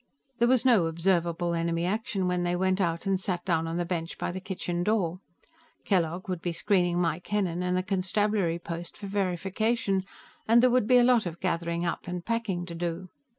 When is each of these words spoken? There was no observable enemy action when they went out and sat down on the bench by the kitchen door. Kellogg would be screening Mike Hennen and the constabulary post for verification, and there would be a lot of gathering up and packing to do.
There 0.39 0.47
was 0.47 0.65
no 0.65 0.87
observable 0.87 1.53
enemy 1.53 1.85
action 1.85 2.27
when 2.27 2.41
they 2.41 2.55
went 2.55 2.81
out 2.81 3.05
and 3.05 3.19
sat 3.19 3.45
down 3.45 3.67
on 3.67 3.77
the 3.77 3.85
bench 3.85 4.17
by 4.17 4.31
the 4.31 4.39
kitchen 4.41 4.81
door. 4.81 5.19
Kellogg 5.85 6.27
would 6.27 6.41
be 6.41 6.53
screening 6.53 6.99
Mike 6.99 7.27
Hennen 7.27 7.61
and 7.61 7.77
the 7.77 7.83
constabulary 7.83 8.57
post 8.57 8.97
for 8.97 9.05
verification, 9.05 10.03
and 10.47 10.63
there 10.63 10.71
would 10.71 10.87
be 10.87 10.97
a 10.97 11.03
lot 11.03 11.27
of 11.27 11.39
gathering 11.39 11.85
up 11.85 12.07
and 12.07 12.25
packing 12.25 12.65
to 12.65 12.73
do. 12.73 13.09